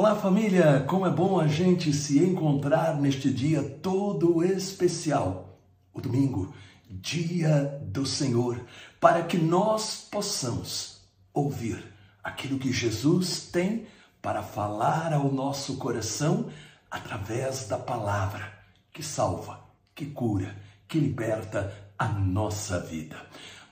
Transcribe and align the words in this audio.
Olá 0.00 0.14
família, 0.14 0.84
como 0.86 1.06
é 1.06 1.10
bom 1.10 1.40
a 1.40 1.48
gente 1.48 1.92
se 1.92 2.20
encontrar 2.20 3.00
neste 3.00 3.32
dia 3.32 3.60
todo 3.82 4.44
especial, 4.44 5.58
o 5.92 6.00
domingo, 6.00 6.54
dia 6.88 7.80
do 7.82 8.06
Senhor, 8.06 8.64
para 9.00 9.24
que 9.24 9.36
nós 9.36 10.06
possamos 10.08 11.00
ouvir 11.34 11.84
aquilo 12.22 12.60
que 12.60 12.72
Jesus 12.72 13.48
tem 13.50 13.88
para 14.22 14.40
falar 14.40 15.12
ao 15.12 15.32
nosso 15.32 15.78
coração 15.78 16.48
através 16.88 17.66
da 17.66 17.76
palavra 17.76 18.52
que 18.92 19.02
salva, 19.02 19.64
que 19.96 20.06
cura, 20.06 20.56
que 20.86 21.00
liberta 21.00 21.74
a 21.98 22.06
nossa 22.06 22.78
vida. 22.78 23.16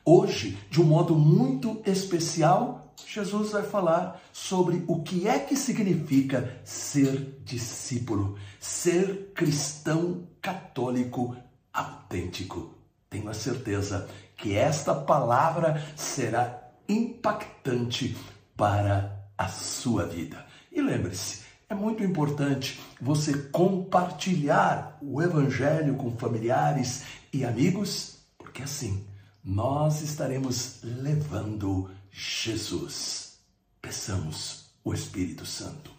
Hoje, 0.04 0.58
de 0.68 0.82
um 0.82 0.86
modo 0.86 1.14
muito 1.14 1.80
especial, 1.86 2.85
Jesus 3.06 3.52
vai 3.52 3.62
falar 3.62 4.20
sobre 4.32 4.84
o 4.86 5.02
que 5.02 5.28
é 5.28 5.38
que 5.38 5.56
significa 5.56 6.60
ser 6.64 7.40
discípulo, 7.44 8.38
ser 8.58 9.32
cristão 9.34 10.26
católico 10.40 11.36
autêntico. 11.72 12.74
Tenho 13.10 13.28
a 13.28 13.34
certeza 13.34 14.08
que 14.36 14.54
esta 14.54 14.94
palavra 14.94 15.82
será 15.96 16.62
impactante 16.88 18.16
para 18.56 19.28
a 19.36 19.48
sua 19.48 20.06
vida. 20.06 20.44
E 20.72 20.80
lembre-se, 20.80 21.44
é 21.68 21.74
muito 21.74 22.02
importante 22.04 22.80
você 23.00 23.36
compartilhar 23.48 24.98
o 25.02 25.20
evangelho 25.20 25.96
com 25.96 26.16
familiares 26.16 27.04
e 27.32 27.44
amigos, 27.44 28.18
porque 28.38 28.62
assim 28.62 29.04
nós 29.44 30.02
estaremos 30.02 30.80
levando 30.82 31.90
Jesus. 32.16 33.34
Peçamos 33.82 34.70
o 34.82 34.94
Espírito 34.94 35.44
Santo. 35.44 35.90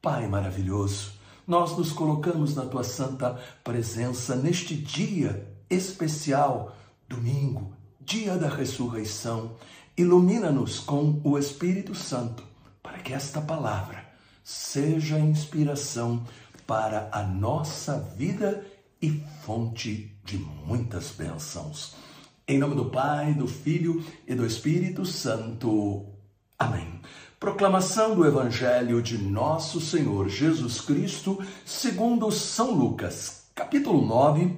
Pai 0.00 0.26
maravilhoso, 0.26 1.12
nós 1.46 1.78
nos 1.78 1.92
colocamos 1.92 2.56
na 2.56 2.66
tua 2.66 2.82
santa 2.82 3.40
presença 3.62 4.34
neste 4.34 4.74
dia 4.74 5.48
especial, 5.70 6.76
domingo, 7.08 7.76
dia 8.00 8.36
da 8.36 8.48
ressurreição. 8.48 9.56
Ilumina-nos 9.96 10.80
com 10.80 11.20
o 11.22 11.38
Espírito 11.38 11.94
Santo 11.94 12.42
para 12.82 12.98
que 12.98 13.12
esta 13.12 13.40
palavra 13.40 14.04
seja 14.42 15.16
inspiração 15.20 16.26
para 16.66 17.08
a 17.12 17.22
nossa 17.22 18.00
vida 18.16 18.66
e 19.00 19.22
fonte 19.44 20.12
de 20.24 20.38
muitas 20.38 21.12
bênçãos. 21.12 21.94
Em 22.52 22.58
nome 22.58 22.74
do 22.74 22.84
Pai, 22.84 23.32
do 23.32 23.48
Filho 23.48 24.04
e 24.28 24.34
do 24.34 24.44
Espírito 24.44 25.06
Santo. 25.06 26.04
Amém. 26.58 27.00
Proclamação 27.40 28.14
do 28.14 28.26
Evangelho 28.26 29.00
de 29.00 29.16
Nosso 29.16 29.80
Senhor 29.80 30.28
Jesus 30.28 30.78
Cristo, 30.78 31.42
segundo 31.64 32.30
São 32.30 32.72
Lucas, 32.72 33.44
capítulo 33.54 34.06
9, 34.06 34.54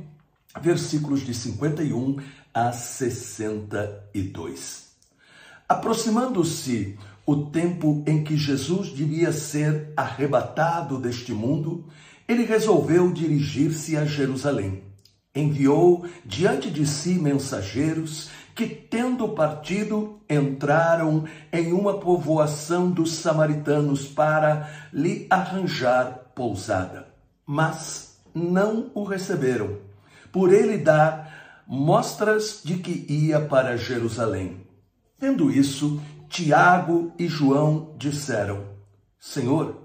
versículos 0.61 1.25
de 1.25 1.33
51 1.33 2.17
a 2.53 2.73
62. 2.73 4.89
Aproximando-se 5.69 6.99
o 7.25 7.47
tempo 7.47 8.03
em 8.09 8.25
que 8.25 8.37
Jesus 8.37 8.89
devia 8.89 9.31
ser 9.31 9.93
arrebatado 9.97 10.99
deste 10.99 11.33
mundo, 11.33 11.85
ele 12.27 12.43
resolveu 12.43 13.13
dirigir-se 13.13 13.97
a 13.97 14.05
Jerusalém 14.05 14.83
enviou 15.35 16.07
diante 16.25 16.71
de 16.71 16.87
si 16.87 17.15
mensageiros 17.15 18.31
que, 18.55 18.69
tendo 18.69 19.29
partido, 19.31 20.21
entraram 20.31 21.25
em 21.53 21.73
uma 21.73 21.99
povoação 21.99 22.89
dos 22.91 23.15
samaritanos 23.15 24.07
para 24.07 24.71
lhe 24.93 25.27
arranjar 25.29 26.31
pousada. 26.35 27.09
Mas 27.45 28.21
não 28.33 28.91
o 28.95 29.03
receberam, 29.03 29.79
por 30.31 30.53
ele 30.53 30.79
dar 30.79 31.65
mostras 31.67 32.61
de 32.65 32.79
que 32.79 33.05
ia 33.13 33.41
para 33.41 33.77
Jerusalém. 33.77 34.65
Vendo 35.19 35.51
isso, 35.51 36.01
Tiago 36.29 37.13
e 37.19 37.27
João 37.27 37.95
disseram: 37.97 38.65
Senhor, 39.19 39.81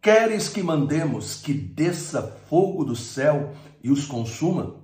queres 0.00 0.48
que 0.48 0.62
mandemos 0.62 1.40
que 1.40 1.52
desça 1.52 2.22
fogo 2.48 2.84
do 2.84 2.96
céu 2.96 3.54
e 3.82 3.90
os 3.90 4.04
consuma? 4.04 4.80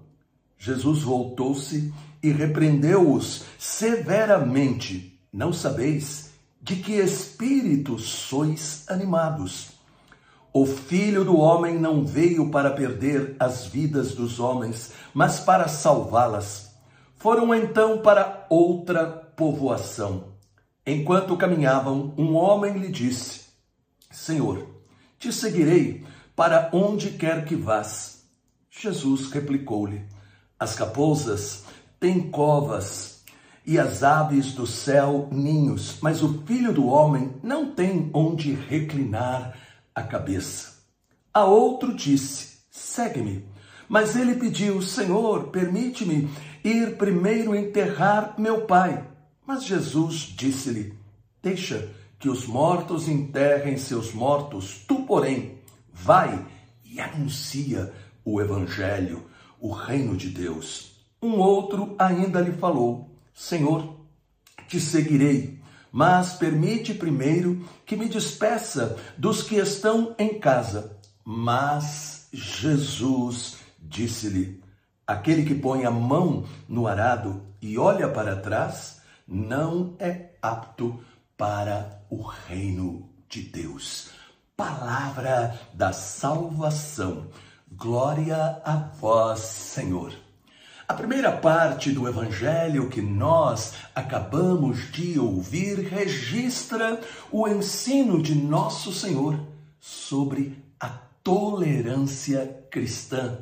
Jesus 0.59 1.03
voltou-se 1.03 1.93
e 2.23 2.31
repreendeu-os 2.31 3.45
severamente. 3.59 5.21
Não 5.33 5.53
sabeis 5.53 6.31
de 6.61 6.77
que 6.77 6.93
espírito 6.95 7.99
sois 7.99 8.85
animados? 8.89 9.71
O 10.53 10.65
Filho 10.65 11.25
do 11.25 11.37
Homem 11.37 11.79
não 11.79 12.05
veio 12.07 12.51
para 12.51 12.71
perder 12.71 13.37
as 13.39 13.67
vidas 13.67 14.15
dos 14.15 14.41
homens, 14.41 14.93
mas 15.13 15.39
para 15.39 15.69
salvá-las. 15.69 16.75
Foram 17.17 17.55
então 17.55 17.99
para 17.99 18.47
outra 18.49 19.07
povoação. 19.07 20.33
Enquanto 20.87 21.37
caminhavam, 21.37 22.15
um 22.17 22.35
homem 22.35 22.79
lhe 22.79 22.91
disse: 22.91 23.43
Senhor, 24.11 24.67
te 25.19 25.33
seguirei 25.33 26.05
para 26.35 26.71
onde 26.73 27.11
quer 27.11 27.45
que 27.45 27.55
vás. 27.55 28.25
Jesus 28.71 29.31
replicou-lhe: 29.31 30.07
as 30.59 30.75
raposas 30.77 31.65
têm 32.01 32.31
covas 32.31 33.23
e 33.67 33.79
as 33.79 34.03
aves 34.03 34.53
do 34.53 34.67
céu 34.67 35.29
ninhos, 35.33 35.99
mas 36.01 36.23
o 36.23 36.43
filho 36.47 36.73
do 36.73 36.87
homem 36.87 37.35
não 37.43 37.73
tem 37.73 38.11
onde 38.15 38.53
reclinar 38.55 39.59
a 39.95 40.03
cabeça. 40.03 40.77
A 41.35 41.45
outro 41.45 41.95
disse: 41.95 42.59
Segue-me. 42.71 43.45
Mas 43.89 44.17
ele 44.17 44.37
pediu: 44.37 44.81
Senhor, 44.81 45.49
permite-me 45.49 46.31
ir 46.65 46.97
primeiro 46.97 47.55
enterrar 47.55 48.35
meu 48.39 48.63
pai. 48.63 49.05
Mas 49.45 49.65
Jesus 49.65 50.33
disse-lhe: 50.37 50.95
Deixa 51.43 51.91
que 52.19 52.29
os 52.29 52.47
mortos 52.47 53.09
enterrem 53.09 53.77
seus 53.77 54.13
mortos, 54.13 54.85
tu, 54.87 55.03
porém, 55.03 55.59
vai 55.93 56.47
e 56.85 57.01
anuncia 57.01 57.93
o 58.25 58.41
evangelho 58.41 59.25
o 59.61 59.73
reino 59.73 60.17
de 60.17 60.29
Deus. 60.29 60.93
Um 61.23 61.39
outro 61.39 61.95
ainda 61.99 62.41
lhe 62.41 62.53
falou: 62.53 63.11
Senhor, 63.35 63.97
te 64.69 64.81
seguirei, 64.81 65.59
mas 65.91 66.35
permite 66.35 66.95
primeiro 66.95 67.67
que 67.85 67.97
me 67.97 68.09
despeça 68.09 68.99
dos 69.17 69.43
que 69.43 69.57
estão 69.57 70.15
em 70.19 70.39
casa. 70.39 70.97
Mas 71.25 72.29
Jesus 72.33 73.57
disse-lhe: 73.81 74.63
Aquele 75.07 75.45
que 75.45 75.55
põe 75.55 75.85
a 75.85 75.91
mão 75.91 76.45
no 76.69 76.87
arado 76.87 77.43
e 77.61 77.79
olha 77.79 78.09
para 78.09 78.37
trás, 78.37 79.01
não 79.27 79.97
é 79.99 80.31
apto 80.41 81.01
para 81.37 82.03
o 82.11 82.23
reino 82.23 83.09
de 83.29 83.43
Deus. 83.43 84.11
Palavra 84.57 85.59
da 85.75 85.93
salvação. 85.93 87.27
Glória 87.79 88.63
a 88.65 88.75
vós, 88.99 89.41
Senhor. 89.41 90.11
A 90.89 90.95
primeira 90.95 91.31
parte 91.31 91.93
do 91.93 92.09
evangelho 92.09 92.89
que 92.89 93.03
nós 93.03 93.75
acabamos 93.95 94.91
de 94.91 95.19
ouvir 95.19 95.81
registra 95.81 96.99
o 97.31 97.47
ensino 97.47 98.23
de 98.23 98.35
nosso 98.35 98.95
Senhor 98.95 99.39
sobre 99.79 100.57
a 100.81 100.89
tolerância 101.23 102.67
cristã. 102.71 103.41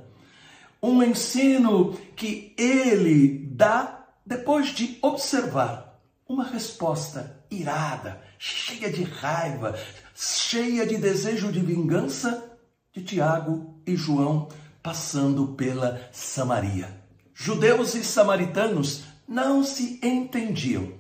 Um 0.83 1.01
ensino 1.01 1.97
que 2.16 2.53
ele 2.59 3.47
dá 3.53 4.05
depois 4.27 4.75
de 4.75 4.99
observar 5.01 6.01
uma 6.28 6.43
resposta 6.43 7.41
irada, 7.49 8.21
cheia 8.37 8.91
de 8.91 9.05
raiva, 9.05 9.78
cheia 10.12 10.84
de 10.84 10.97
desejo 10.97 11.53
de 11.53 11.60
vingança 11.60 12.51
de 12.95 13.03
Tiago 13.03 13.75
e 13.85 13.97
João 13.97 14.49
passando 14.81 15.49
pela 15.49 16.09
Samaria. 16.13 17.03
Judeus 17.35 17.95
e 17.97 18.05
samaritanos 18.05 19.03
não 19.27 19.65
se 19.65 19.99
entendiam. 20.01 20.93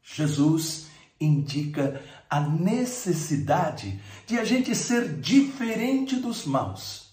Jesus 0.00 0.86
indica 1.20 2.00
a 2.30 2.40
necessidade 2.40 4.00
de 4.24 4.38
a 4.38 4.44
gente 4.44 4.74
ser 4.76 5.18
diferente 5.18 6.16
dos 6.16 6.44
maus. 6.44 7.10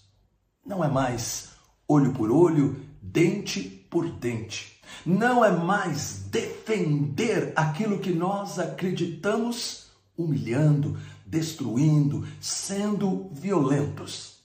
Não 0.64 0.84
é 0.84 0.88
mais 0.88 1.50
olho 1.88 2.12
por 2.12 2.30
olho, 2.30 2.80
dente 3.02 3.62
por 3.90 4.08
dente. 4.08 4.80
Não 5.04 5.44
é 5.44 5.50
mais 5.50 6.24
defender 6.30 7.52
aquilo 7.56 7.98
que 7.98 8.12
nós 8.12 8.58
acreditamos, 8.60 9.83
humilhando, 10.16 10.98
destruindo, 11.26 12.26
sendo 12.40 13.28
violentos. 13.32 14.38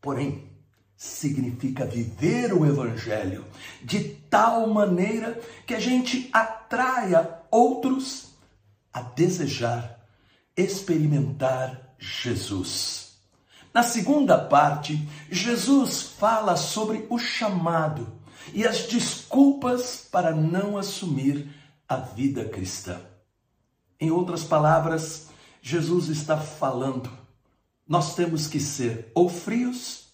Porém, 0.00 0.48
significa 0.96 1.86
viver 1.86 2.52
o 2.52 2.66
Evangelho 2.66 3.44
de 3.82 4.00
tal 4.28 4.66
maneira 4.68 5.40
que 5.66 5.74
a 5.74 5.80
gente 5.80 6.28
atraia 6.32 7.40
outros 7.50 8.30
a 8.92 9.00
desejar 9.00 9.98
experimentar 10.56 11.94
Jesus. 11.98 13.12
Na 13.72 13.84
segunda 13.84 14.36
parte, 14.36 15.08
Jesus 15.30 16.02
fala 16.02 16.56
sobre 16.56 17.06
o 17.08 17.16
chamado 17.16 18.12
e 18.52 18.66
as 18.66 18.88
desculpas 18.88 20.08
para 20.10 20.32
não 20.32 20.76
assumir 20.76 21.48
a 21.88 21.96
vida 21.96 22.44
cristã. 22.44 23.00
Em 24.00 24.10
outras 24.10 24.44
palavras, 24.44 25.28
Jesus 25.60 26.08
está 26.08 26.36
falando: 26.36 27.10
nós 27.86 28.14
temos 28.14 28.46
que 28.46 28.60
ser 28.60 29.10
ou 29.14 29.28
frios 29.28 30.08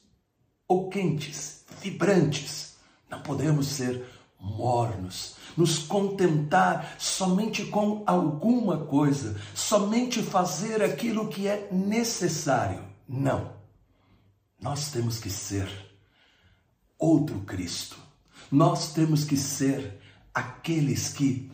ou 0.67 0.89
quentes, 0.89 1.65
vibrantes. 1.81 2.75
Não 3.11 3.21
podemos 3.21 3.67
ser 3.69 4.05
mornos, 4.41 5.37
nos 5.57 5.79
contentar 5.79 6.97
somente 6.99 7.65
com 7.67 8.03
alguma 8.07 8.79
coisa, 8.87 9.41
somente 9.55 10.23
fazer 10.23 10.83
aquilo 10.83 11.29
que 11.29 11.49
é 11.49 11.69
necessário. 11.73 12.83
Não. 13.09 13.53
Nós 14.61 14.91
temos 14.91 15.19
que 15.19 15.31
ser 15.31 15.69
outro 16.99 17.41
Cristo. 17.41 17.97
Nós 18.51 18.93
temos 18.93 19.25
que 19.25 19.37
ser 19.37 20.01
aqueles 20.33 21.13
que, 21.13 21.51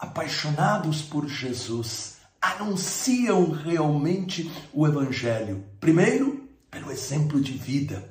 apaixonados 0.00 1.02
por 1.02 1.28
Jesus, 1.28 2.16
anunciam 2.40 3.50
realmente 3.50 4.50
o 4.72 4.86
Evangelho. 4.86 5.62
Primeiro, 5.78 6.48
pelo 6.70 6.90
exemplo 6.90 7.38
de 7.38 7.52
vida, 7.52 8.10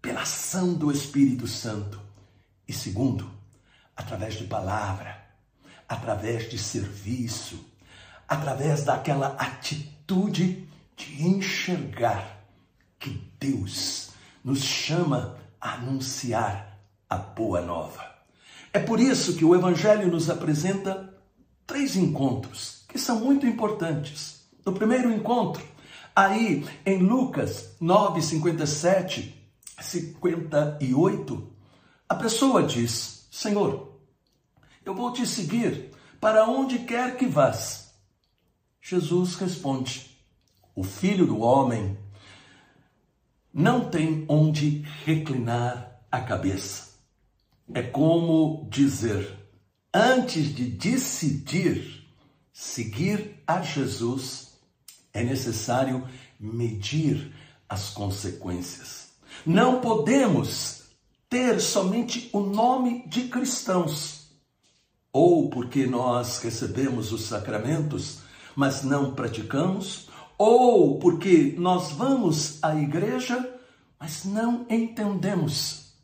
pela 0.00 0.22
ação 0.22 0.74
do 0.74 0.92
Espírito 0.92 1.48
Santo. 1.48 2.00
E 2.68 2.72
segundo, 2.72 3.28
através 3.96 4.34
de 4.34 4.44
palavra, 4.44 5.26
através 5.88 6.48
de 6.48 6.56
serviço, 6.56 7.66
através 8.28 8.84
daquela 8.84 9.34
atitude 9.36 10.68
de 10.96 11.26
enxergar 11.26 12.44
que 12.96 13.20
Deus 13.40 14.10
nos 14.44 14.60
chama 14.60 15.36
a 15.60 15.74
anunciar 15.74 16.78
a 17.10 17.16
boa 17.16 17.60
nova. 17.60 18.14
É 18.72 18.78
por 18.78 19.00
isso 19.00 19.36
que 19.36 19.44
o 19.44 19.54
Evangelho 19.54 20.08
nos 20.08 20.30
apresenta 20.30 21.13
três 21.66 21.96
encontros 21.96 22.84
que 22.88 22.98
são 22.98 23.20
muito 23.20 23.46
importantes. 23.46 24.44
No 24.64 24.72
primeiro 24.72 25.12
encontro, 25.12 25.62
aí 26.14 26.64
em 26.86 26.98
Lucas 26.98 27.74
9, 27.80 28.22
57, 28.22 29.34
58, 29.80 31.52
a 32.08 32.14
pessoa 32.14 32.62
diz: 32.62 33.26
Senhor, 33.30 33.98
eu 34.84 34.94
vou 34.94 35.12
te 35.12 35.26
seguir 35.26 35.90
para 36.20 36.48
onde 36.48 36.80
quer 36.80 37.16
que 37.16 37.26
vás. 37.26 37.92
Jesus 38.80 39.34
responde: 39.34 40.10
O 40.74 40.82
filho 40.82 41.26
do 41.26 41.40
homem 41.40 41.98
não 43.52 43.88
tem 43.88 44.24
onde 44.28 44.84
reclinar 45.04 46.00
a 46.10 46.20
cabeça. 46.20 46.94
É 47.72 47.82
como 47.82 48.68
dizer, 48.70 49.43
antes 49.94 50.52
de 50.52 50.64
decidir 50.64 52.04
seguir 52.52 53.42
a 53.46 53.62
Jesus, 53.62 54.58
é 55.12 55.22
necessário 55.22 56.08
medir 56.38 57.32
as 57.68 57.90
consequências. 57.90 59.12
Não 59.46 59.80
podemos 59.80 60.82
ter 61.28 61.60
somente 61.60 62.28
o 62.32 62.40
nome 62.40 63.06
de 63.06 63.28
cristãos, 63.28 64.30
ou 65.12 65.48
porque 65.48 65.86
nós 65.86 66.38
recebemos 66.38 67.12
os 67.12 67.22
sacramentos, 67.22 68.18
mas 68.56 68.82
não 68.82 69.14
praticamos, 69.14 70.08
ou 70.36 70.98
porque 70.98 71.54
nós 71.56 71.92
vamos 71.92 72.58
à 72.62 72.74
igreja, 72.74 73.58
mas 73.98 74.24
não 74.24 74.66
entendemos 74.68 75.94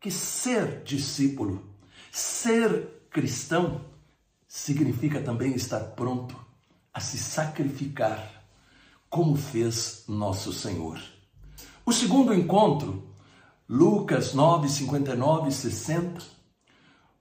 que 0.00 0.10
ser 0.10 0.82
discípulo, 0.84 1.64
ser 2.10 3.01
cristão, 3.12 3.82
significa 4.48 5.20
também 5.20 5.54
estar 5.54 5.80
pronto 5.80 6.36
a 6.92 7.00
se 7.00 7.18
sacrificar, 7.18 8.44
como 9.08 9.36
fez 9.36 10.04
nosso 10.08 10.52
Senhor. 10.52 11.00
O 11.84 11.92
segundo 11.92 12.32
encontro 12.32 13.12
Lucas 13.68 14.34
9, 14.34 14.68
59 14.68 15.48
e 15.48 15.52
60. 15.52 16.22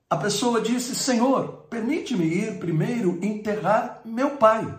A 0.10 0.18
pessoa 0.18 0.60
disse: 0.60 0.94
Senhor, 0.96 1.68
permite-me 1.70 2.26
ir 2.26 2.60
primeiro 2.60 3.18
enterrar 3.24 4.02
meu 4.04 4.32
pai. 4.32 4.78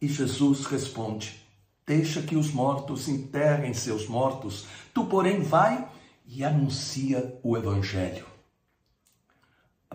E 0.00 0.08
Jesus 0.08 0.64
responde: 0.64 1.44
Deixa 1.86 2.22
que 2.22 2.36
os 2.36 2.50
mortos 2.50 3.08
enterrem 3.08 3.74
seus 3.74 4.08
mortos, 4.08 4.66
tu, 4.94 5.04
porém, 5.04 5.42
vai 5.42 5.86
e 6.26 6.42
anuncia 6.42 7.38
o 7.42 7.56
Evangelho. 7.56 8.24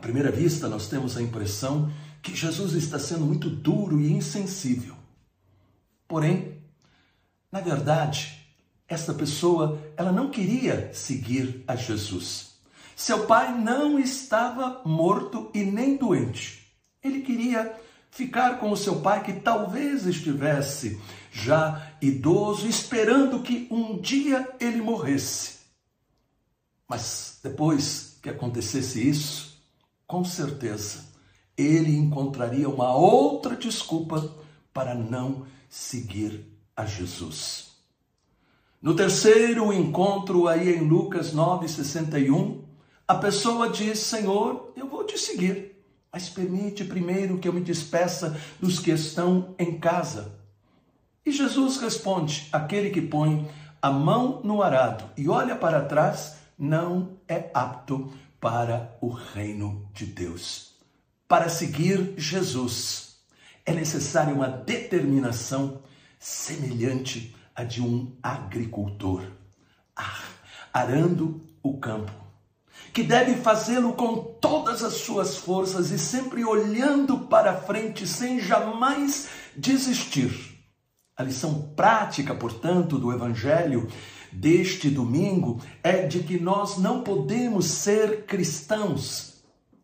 Primeira 0.06 0.30
vista, 0.30 0.70
nós 0.70 0.88
temos 0.88 1.18
a 1.18 1.22
impressão 1.24 1.92
que 2.22 2.36
Jesus 2.36 2.74
está 2.74 3.00
sendo 3.00 3.26
muito 3.26 3.50
duro 3.50 4.00
e 4.00 4.14
insensível. 4.14 4.94
Porém, 6.08 6.62
na 7.52 7.60
verdade, 7.60 8.48
esta 8.88 9.16
pessoa, 9.16 9.82
ela 9.98 10.12
não 10.12 10.30
queria 10.30 10.94
seguir 10.94 11.64
a 11.68 11.76
Jesus. 11.76 12.52
Seu 12.96 13.26
pai 13.26 13.58
não 13.58 13.98
estava 13.98 14.84
morto 14.86 15.50
e 15.56 15.64
nem 15.64 15.98
doente. 15.98 16.72
Ele 17.04 17.22
queria 17.22 17.76
ficar 18.12 18.60
com 18.60 18.70
o 18.70 18.78
seu 18.78 19.02
pai, 19.02 19.24
que 19.24 19.34
talvez 19.34 20.06
estivesse 20.06 21.02
já 21.32 21.94
idoso, 22.00 22.68
esperando 22.68 23.42
que 23.42 23.68
um 23.72 24.00
dia 24.00 24.54
ele 24.60 24.84
morresse. 24.84 25.62
Mas 26.88 27.40
depois 27.42 28.20
que 28.22 28.30
acontecesse 28.30 29.10
isso, 29.10 29.55
com 30.08 30.24
certeza 30.24 31.06
ele 31.58 31.96
encontraria 31.96 32.70
uma 32.70 32.94
outra 32.96 33.56
desculpa 33.56 34.30
para 34.74 34.94
não 34.94 35.46
seguir 35.70 36.46
a 36.76 36.86
Jesus. 36.86 37.76
No 38.82 38.96
terceiro 38.96 39.72
encontro, 39.72 40.48
aí 40.48 40.76
em 40.76 40.82
Lucas 40.82 41.34
9,61, 41.34 42.62
a 43.08 43.16
pessoa 43.16 43.70
diz: 43.70 44.00
Senhor, 44.00 44.74
eu 44.76 44.88
vou 44.88 45.04
te 45.06 45.18
seguir, 45.18 45.82
mas 46.12 46.30
permite 46.30 46.84
primeiro 46.84 47.38
que 47.38 47.48
eu 47.48 47.54
me 47.54 47.62
despeça 47.62 48.40
dos 48.60 48.80
que 48.80 48.92
estão 48.92 49.56
em 49.58 49.80
casa. 49.80 50.34
E 51.26 51.32
Jesus 51.32 51.78
responde: 51.78 52.50
Aquele 52.52 52.90
que 52.90 53.02
põe 53.02 53.50
a 53.82 53.90
mão 53.90 54.42
no 54.44 54.62
arado 54.62 55.06
e 55.18 55.30
olha 55.30 55.56
para 55.56 55.86
trás 55.86 56.36
não 56.58 57.18
é 57.28 57.50
apto 57.54 58.12
para 58.46 58.96
o 59.02 59.10
reino 59.10 59.90
de 59.92 60.06
Deus. 60.06 60.76
Para 61.28 61.50
seguir 61.50 62.14
Jesus 62.16 63.16
é 63.66 63.74
necessária 63.74 64.36
uma 64.36 64.48
determinação 64.48 65.82
semelhante 66.20 67.36
a 67.56 67.64
de 67.64 67.82
um 67.82 68.16
agricultor, 68.22 69.24
arando 70.72 71.42
o 71.64 71.80
campo, 71.80 72.12
que 72.94 73.02
deve 73.02 73.34
fazê-lo 73.34 73.94
com 73.94 74.38
todas 74.40 74.84
as 74.84 74.94
suas 74.94 75.38
forças 75.38 75.90
e 75.90 75.98
sempre 75.98 76.46
olhando 76.46 77.22
para 77.22 77.60
frente 77.62 78.06
sem 78.06 78.40
jamais 78.40 79.28
desistir. 79.58 80.64
A 81.18 81.24
lição 81.24 81.74
prática, 81.76 82.36
portanto, 82.36 83.00
do 83.00 83.12
Evangelho 83.12 83.90
deste 84.32 84.90
domingo 84.90 85.62
é 85.84 86.06
de 86.06 86.20
que 86.20 86.40
nós 86.40 86.78
não 86.78 87.02
podemos 87.02 87.66
ser 87.66 88.26
cristãos 88.26 89.36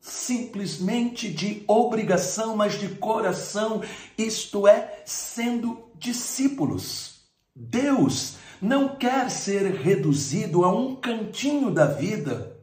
simplesmente 0.01 1.31
de 1.31 1.63
obrigação, 1.67 2.57
mas 2.57 2.79
de 2.79 2.89
coração, 2.89 3.83
isto 4.17 4.67
é, 4.67 5.03
sendo 5.05 5.83
discípulos. 5.95 7.21
Deus 7.55 8.37
não 8.59 8.95
quer 8.95 9.29
ser 9.29 9.71
reduzido 9.75 10.65
a 10.65 10.73
um 10.73 10.95
cantinho 10.95 11.71
da 11.71 11.85
vida, 11.85 12.57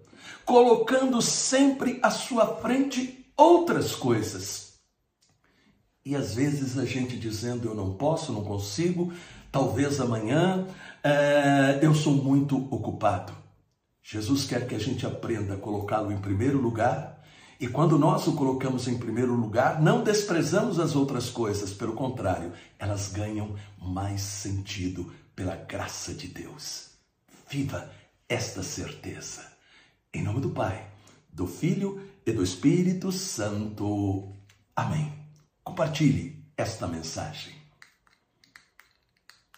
colocando 0.44 1.22
sempre 1.22 2.00
à 2.02 2.10
sua 2.10 2.56
frente 2.56 3.24
outras 3.36 3.94
coisas. 3.94 4.74
E 6.04 6.16
às 6.16 6.34
vezes 6.34 6.76
a 6.76 6.84
gente 6.84 7.16
dizendo 7.16 7.68
eu 7.68 7.74
não 7.74 7.94
posso, 7.94 8.32
não 8.32 8.42
consigo, 8.42 9.12
talvez 9.52 10.00
amanhã 10.00 10.66
é, 11.02 11.78
eu 11.82 11.94
sou 11.94 12.14
muito 12.14 12.56
ocupado. 12.74 13.32
Jesus 14.02 14.44
quer 14.44 14.66
que 14.66 14.74
a 14.74 14.78
gente 14.78 15.06
aprenda 15.06 15.54
a 15.54 15.58
colocá-lo 15.58 16.10
em 16.10 16.18
primeiro 16.18 16.58
lugar 16.58 17.18
e 17.60 17.66
quando 17.66 17.98
nós 17.98 18.24
o 18.28 18.34
colocamos 18.34 18.86
em 18.86 18.96
primeiro 18.96 19.34
lugar, 19.34 19.82
não 19.82 20.04
desprezamos 20.04 20.78
as 20.78 20.94
outras 20.94 21.28
coisas, 21.28 21.72
pelo 21.72 21.92
contrário, 21.92 22.52
elas 22.78 23.08
ganham 23.08 23.56
mais 23.76 24.20
sentido 24.20 25.12
pela 25.34 25.56
graça 25.56 26.14
de 26.14 26.28
Deus. 26.28 26.90
Viva 27.50 27.90
esta 28.28 28.62
certeza. 28.62 29.44
Em 30.14 30.22
nome 30.22 30.40
do 30.40 30.50
Pai, 30.50 30.88
do 31.32 31.48
Filho 31.48 32.00
e 32.24 32.30
do 32.30 32.44
Espírito 32.44 33.10
Santo. 33.10 34.32
Amém. 34.76 35.12
Compartilhe 35.64 36.44
esta 36.56 36.86
mensagem. 36.86 37.57